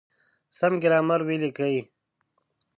[0.57, 1.77] سم ګرامر وليکئ!.